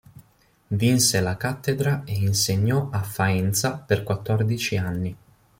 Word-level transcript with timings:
Vinse 0.71 1.19
la 1.19 1.37
cattedra 1.37 2.01
e 2.05 2.13
insegnò 2.15 2.89
a 2.91 3.03
Faenza 3.03 3.77
per 3.77 4.01
quattordici 4.01 4.75
anni. 4.75 5.15